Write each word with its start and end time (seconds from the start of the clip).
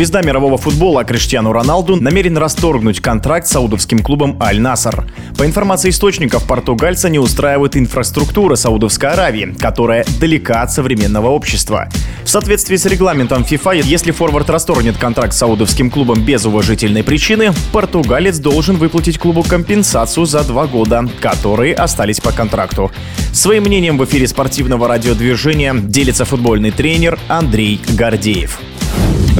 Звезда 0.00 0.22
мирового 0.22 0.56
футбола 0.56 1.04
Криштиану 1.04 1.52
Роналду 1.52 1.96
намерен 1.96 2.38
расторгнуть 2.38 3.00
контракт 3.00 3.46
с 3.46 3.50
саудовским 3.50 3.98
клубом 3.98 4.42
Аль-Наср. 4.42 5.04
По 5.36 5.44
информации 5.44 5.90
источников, 5.90 6.46
португальца 6.46 7.10
не 7.10 7.18
устраивает 7.18 7.76
инфраструктура 7.76 8.54
Саудовской 8.54 9.10
Аравии, 9.10 9.54
которая 9.60 10.06
далека 10.18 10.62
от 10.62 10.72
современного 10.72 11.28
общества. 11.28 11.90
В 12.24 12.30
соответствии 12.30 12.76
с 12.76 12.86
регламентом 12.86 13.42
FIFA, 13.42 13.82
если 13.82 14.10
форвард 14.10 14.48
расторгнет 14.48 14.96
контракт 14.96 15.34
с 15.34 15.36
саудовским 15.36 15.90
клубом 15.90 16.24
без 16.24 16.46
уважительной 16.46 17.04
причины, 17.04 17.52
португалец 17.70 18.38
должен 18.38 18.76
выплатить 18.76 19.18
клубу 19.18 19.42
компенсацию 19.42 20.24
за 20.24 20.44
два 20.44 20.66
года, 20.66 21.06
которые 21.20 21.74
остались 21.74 22.20
по 22.20 22.32
контракту. 22.32 22.90
Своим 23.34 23.64
мнением 23.64 23.98
в 23.98 24.04
эфире 24.06 24.26
спортивного 24.26 24.88
радиодвижения 24.88 25.74
делится 25.74 26.24
футбольный 26.24 26.70
тренер 26.70 27.18
Андрей 27.28 27.82
Гордеев. 27.86 28.60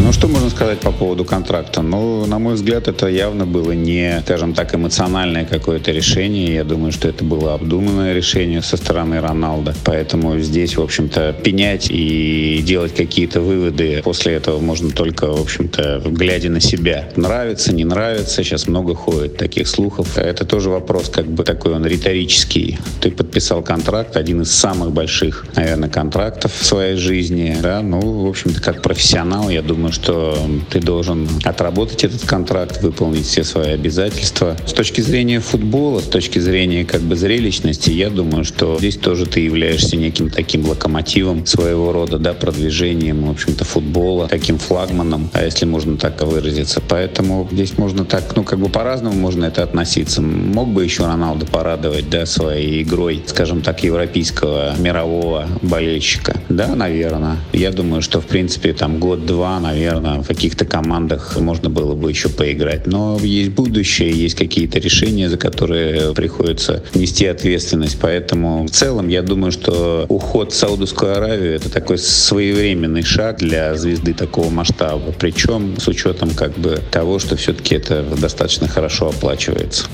Ну, 0.02 0.12
что 0.12 0.28
можно 0.28 0.48
сказать 0.48 0.80
по 0.80 0.92
поводу 0.92 1.26
контракта? 1.26 1.82
Ну, 1.82 2.24
на 2.24 2.38
мой 2.38 2.54
взгляд, 2.54 2.88
это 2.88 3.06
явно 3.06 3.44
было 3.44 3.72
не, 3.72 4.20
скажем 4.24 4.54
так, 4.54 4.74
эмоциональное 4.74 5.44
какое-то 5.44 5.92
решение. 5.92 6.54
Я 6.54 6.64
думаю, 6.64 6.90
что 6.90 7.06
это 7.06 7.22
было 7.22 7.52
обдуманное 7.52 8.14
решение 8.14 8.62
со 8.62 8.78
стороны 8.78 9.20
Роналда. 9.20 9.74
Поэтому 9.84 10.38
здесь, 10.38 10.76
в 10.76 10.82
общем-то, 10.82 11.36
пенять 11.44 11.88
и 11.90 12.62
делать 12.64 12.94
какие-то 12.94 13.42
выводы 13.42 14.00
после 14.02 14.32
этого 14.32 14.58
можно 14.58 14.90
только, 14.90 15.26
в 15.26 15.40
общем-то, 15.42 16.02
глядя 16.06 16.48
на 16.48 16.60
себя. 16.60 17.10
Нравится, 17.16 17.74
не 17.74 17.84
нравится. 17.84 18.42
Сейчас 18.42 18.66
много 18.68 18.94
ходит 18.94 19.36
таких 19.36 19.68
слухов. 19.68 20.16
Это 20.16 20.46
тоже 20.46 20.70
вопрос, 20.70 21.10
как 21.10 21.26
бы 21.26 21.44
такой 21.44 21.74
он 21.74 21.84
риторический. 21.84 22.78
Ты 23.02 23.10
подписал 23.10 23.62
контракт, 23.62 24.16
один 24.16 24.40
из 24.42 24.50
самых 24.50 24.92
больших, 24.92 25.44
наверное, 25.54 25.90
контрактов 25.90 26.52
в 26.58 26.64
своей 26.64 26.96
жизни. 26.96 27.54
Да? 27.62 27.82
Ну, 27.82 28.00
в 28.24 28.28
общем-то, 28.28 28.62
как 28.62 28.80
профессионал, 28.80 29.50
я 29.50 29.60
думаю, 29.60 29.89
что 29.92 30.36
ты 30.70 30.80
должен 30.80 31.28
отработать 31.44 32.04
этот 32.04 32.24
контракт, 32.24 32.82
выполнить 32.82 33.26
все 33.26 33.44
свои 33.44 33.70
обязательства. 33.70 34.56
С 34.66 34.72
точки 34.72 35.00
зрения 35.00 35.40
футбола, 35.40 36.00
с 36.00 36.06
точки 36.06 36.38
зрения 36.38 36.84
как 36.84 37.00
бы 37.02 37.16
зрелищности, 37.16 37.90
я 37.90 38.10
думаю, 38.10 38.44
что 38.44 38.76
здесь 38.78 38.96
тоже 38.96 39.26
ты 39.26 39.40
являешься 39.40 39.96
неким 39.96 40.30
таким 40.30 40.66
локомотивом 40.66 41.46
своего 41.46 41.92
рода, 41.92 42.18
да, 42.18 42.32
продвижением, 42.32 43.26
в 43.26 43.30
общем-то, 43.30 43.64
футбола, 43.64 44.28
таким 44.28 44.58
флагманом, 44.58 45.30
а 45.32 45.44
если 45.44 45.66
можно 45.66 45.96
так 45.96 46.20
выразиться. 46.22 46.82
Поэтому 46.88 47.48
здесь 47.50 47.78
можно 47.78 48.04
так, 48.04 48.36
ну, 48.36 48.44
как 48.44 48.58
бы 48.58 48.68
по-разному 48.68 49.16
можно 49.16 49.44
это 49.44 49.62
относиться. 49.62 50.22
Мог 50.22 50.68
бы 50.68 50.84
еще 50.84 51.06
Роналдо 51.06 51.46
порадовать, 51.46 52.08
да, 52.08 52.26
своей 52.26 52.82
игрой, 52.82 53.22
скажем 53.26 53.62
так, 53.62 53.82
европейского, 53.82 54.74
мирового 54.78 55.46
болельщика. 55.62 56.40
Да, 56.48 56.74
наверное. 56.74 57.36
Я 57.52 57.70
думаю, 57.70 58.02
что, 58.02 58.20
в 58.20 58.26
принципе, 58.26 58.72
там 58.72 58.98
год-два, 58.98 59.60
наверное, 59.80 60.22
в 60.22 60.26
каких-то 60.26 60.64
командах 60.64 61.36
можно 61.38 61.70
было 61.70 61.94
бы 61.94 62.10
еще 62.10 62.28
поиграть. 62.28 62.86
Но 62.86 63.18
есть 63.18 63.50
будущее, 63.50 64.10
есть 64.10 64.36
какие-то 64.36 64.78
решения, 64.78 65.28
за 65.28 65.36
которые 65.36 66.14
приходится 66.14 66.82
нести 66.94 67.26
ответственность. 67.26 67.98
Поэтому 68.00 68.66
в 68.66 68.70
целом 68.70 69.08
я 69.08 69.22
думаю, 69.22 69.52
что 69.52 70.06
уход 70.08 70.52
в 70.52 70.56
Саудовскую 70.56 71.16
Аравию 71.16 71.54
это 71.54 71.70
такой 71.70 71.98
своевременный 71.98 73.02
шаг 73.02 73.38
для 73.38 73.74
звезды 73.74 74.14
такого 74.14 74.50
масштаба. 74.50 75.12
Причем 75.18 75.78
с 75.78 75.88
учетом 75.88 76.30
как 76.30 76.56
бы 76.58 76.80
того, 76.90 77.18
что 77.18 77.36
все-таки 77.36 77.74
это 77.74 78.02
достаточно 78.02 78.68
хорошо 78.68 79.08
оплачивается. 79.08 79.86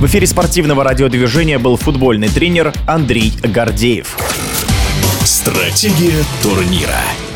В 0.00 0.06
эфире 0.06 0.26
спортивного 0.26 0.82
радиодвижения 0.84 1.58
был 1.58 1.76
футбольный 1.76 2.28
тренер 2.28 2.72
Андрей 2.86 3.32
Гордеев. 3.42 4.16
Стратегия 5.24 6.24
турнира. 6.42 7.29